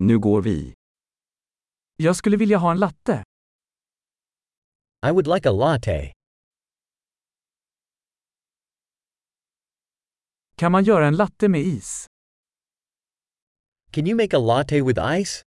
Nu 0.00 0.18
går 0.18 0.42
vi. 0.42 0.74
Jag 1.96 2.16
skulle 2.16 2.36
vilja 2.36 2.58
ha 2.58 2.70
en 2.70 2.78
latte. 2.78 3.24
I 5.06 5.10
would 5.10 5.26
like 5.26 5.48
a 5.48 5.52
latte. 5.52 6.12
Kan 10.56 10.72
man 10.72 10.84
göra 10.84 11.06
en 11.06 11.16
latte 11.16 11.48
med 11.48 11.60
is? 11.60 12.06
Can 13.92 14.06
you 14.06 14.16
make 14.16 14.36
a 14.36 14.40
latte 14.40 14.82
with 14.82 15.00
ice? 15.20 15.42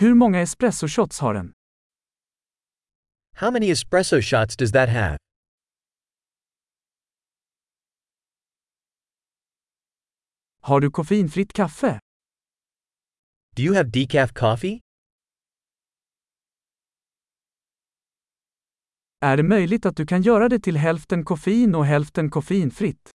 Hur 0.00 0.14
många 0.14 0.40
espresso 0.40 0.88
shots 0.88 1.18
har 1.20 1.34
den? 1.34 1.52
How 3.34 3.50
many 3.50 3.70
espresso 3.70 4.20
shots 4.22 4.56
does 4.56 4.72
that 4.72 4.88
have? 4.88 5.16
Har 10.68 10.80
du 10.80 10.90
koffeinfritt 10.90 11.52
kaffe? 11.52 11.98
Do 13.56 13.62
you 13.62 13.74
have 13.74 13.90
decaf 13.90 14.32
coffee? 14.32 14.80
Är 19.20 19.36
det 19.36 19.42
möjligt 19.42 19.86
att 19.86 19.96
du 19.96 20.06
kan 20.06 20.22
göra 20.22 20.48
det 20.48 20.58
till 20.58 20.76
hälften 20.76 21.24
koffein 21.24 21.74
och 21.74 21.86
hälften 21.86 22.30
koffeinfritt? 22.30 23.10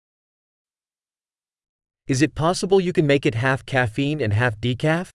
Is 2.09 2.23
it 2.23 2.35
possible 2.35 2.77
you 2.77 2.93
can 2.93 3.07
make 3.07 3.29
it 3.29 3.35
half 3.35 3.65
caffeine 3.65 4.25
and 4.25 4.33
half 4.33 4.55
decaf? 4.63 5.11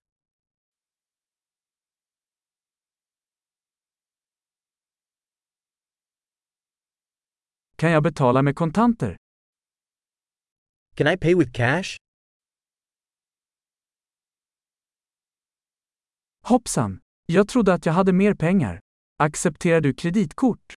Kan 7.76 7.90
jag 7.90 8.02
betala 8.02 8.42
med 8.42 8.56
kontanter? 8.56 9.16
Can 10.96 11.06
I 11.06 11.16
pay 11.16 11.34
with 11.34 11.52
cash? 11.52 12.07
Hoppsan! 16.48 17.00
Jag 17.26 17.48
trodde 17.48 17.74
att 17.74 17.86
jag 17.86 17.92
hade 17.92 18.12
mer 18.12 18.34
pengar. 18.34 18.80
Accepterar 19.18 19.80
du 19.80 19.94
kreditkort? 19.94 20.74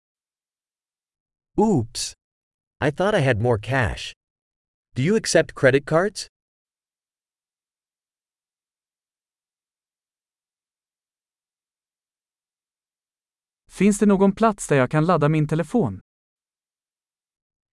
Oops. 1.56 2.14
I 2.84 2.92
thought 2.92 3.14
I 3.14 3.20
had 3.20 3.40
more 3.40 3.60
cash. 3.60 4.12
Do 4.96 5.02
you 5.02 5.16
accept 5.16 5.54
credit 5.54 5.86
cards? 5.86 6.26
Finns 13.70 13.98
det 13.98 14.06
någon 14.06 14.32
plats 14.32 14.68
där 14.68 14.76
jag 14.76 14.90
kan 14.90 15.06
ladda 15.06 15.28
min 15.28 15.48
telefon? 15.48 16.00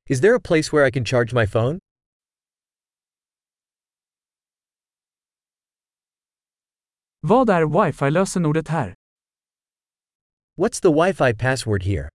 Is 0.09 0.22
there 0.22 0.36
a 0.36 0.42
place 0.44 0.76
where 0.76 0.88
I 0.88 0.92
can 0.92 1.06
charge 1.06 1.34
my 1.34 1.48
phone? 1.48 1.80
Vad 7.28 7.50
är 7.50 7.66
wifi-lösenordet 7.66 8.68
här? 8.68 8.94
What's 10.58 10.81
the 10.81 10.88
Wi-Fi 10.88 11.38
password 11.38 11.84
here? 11.84 12.09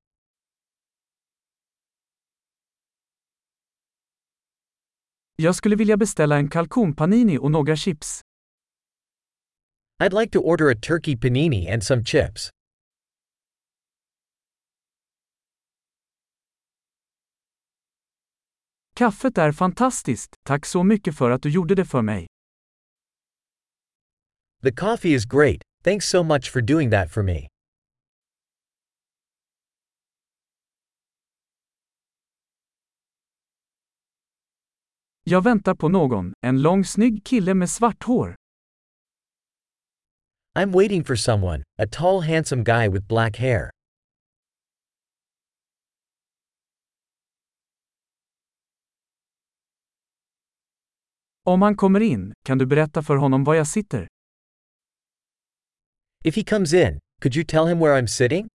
Jag 5.36 5.54
skulle 5.54 5.76
vilja 5.76 5.96
beställa 5.96 6.36
en 6.36 6.50
kalkonpanini 6.50 7.38
och 7.38 7.50
några 7.50 7.76
chips. 7.76 8.20
I'd 10.02 10.20
like 10.20 10.32
to 10.32 10.38
order 10.38 10.70
a 10.70 10.74
turkey 10.82 11.16
panini 11.16 11.72
and 11.72 11.84
some 11.84 12.04
chips. 12.04 12.50
Kaffet 18.94 19.38
är 19.38 19.52
fantastiskt, 19.52 20.34
tack 20.42 20.66
så 20.66 20.82
mycket 20.82 21.16
för 21.18 21.30
att 21.30 21.42
du 21.42 21.50
gjorde 21.50 21.74
det 21.74 21.84
för 21.84 22.02
mig. 22.02 22.29
The 24.62 24.72
coffee 24.72 25.14
is 25.14 25.24
great, 25.24 25.62
thanks 25.82 26.06
so 26.06 26.22
much 26.22 26.50
for 26.50 26.60
doing 26.60 26.90
that 26.90 27.10
for 27.10 27.22
me. 27.22 27.46
Jag 35.24 35.44
väntar 35.44 35.74
på 35.74 35.88
någon, 35.88 36.32
en 36.46 36.62
lång 36.62 36.84
snygg 36.84 37.24
kille 37.24 37.54
med 37.54 37.70
svart 37.70 38.02
hår. 38.04 38.36
I'm 40.58 40.72
waiting 40.72 41.04
for 41.04 41.16
someone, 41.16 41.62
a 41.78 41.86
tall 41.90 42.20
handsome 42.20 42.64
guy 42.64 42.88
with 42.88 43.08
black 43.08 43.36
hair. 43.36 43.70
Om 51.44 51.62
han 51.62 51.76
kommer 51.76 52.00
in, 52.00 52.32
kan 52.44 52.58
du 52.58 52.66
berätta 52.66 53.02
för 53.02 53.16
honom 53.16 53.44
var 53.44 53.54
jag 53.54 53.66
sitter? 53.66 54.09
If 56.22 56.34
he 56.34 56.44
comes 56.44 56.74
in, 56.74 56.98
could 57.20 57.34
you 57.34 57.44
tell 57.44 57.66
him 57.66 57.80
where 57.80 57.94
I'm 57.94 58.06
sitting? 58.06 58.48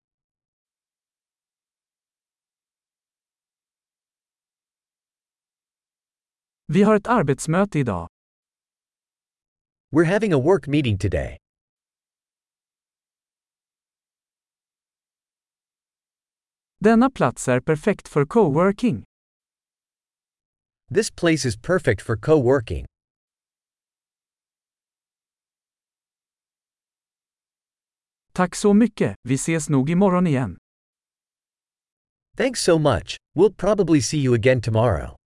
Vi 6.66 6.82
har 6.82 6.96
ett 6.96 7.06
arbetsmöte 7.06 7.78
idag. 7.78 8.08
We're 9.92 10.04
having 10.04 10.32
a 10.32 10.38
work 10.38 10.66
meeting 10.66 10.98
today. 10.98 11.38
Denna 16.80 17.10
plats 17.10 17.48
är 17.48 17.60
perfekt 17.60 18.08
för 18.08 18.26
coworking. 18.26 19.02
This 20.94 21.10
place 21.10 21.48
is 21.48 21.56
perfect 21.56 22.02
for 22.02 22.16
co-working. 22.16 22.86
Tack 28.36 28.54
så 28.54 28.72
mycket, 28.72 29.14
vi 29.28 29.34
ses 29.34 29.68
nog 29.68 29.90
imorgon 29.90 30.26
igen. 30.26 30.56
Thanks 32.36 32.60
so 32.60 32.78
much, 32.78 33.16
we'll 33.38 33.54
probably 33.56 34.02
see 34.02 34.18
you 34.22 34.34
again 34.34 34.60
tomorrow. 34.60 35.16